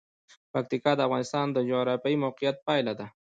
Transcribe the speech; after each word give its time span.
پکتیکا 0.53 0.91
د 0.95 0.99
افغانستان 1.07 1.45
د 1.51 1.57
جغرافیایي 1.69 2.17
موقیعت 2.25 2.57
پایله 2.67 2.93
ده. 2.99 3.05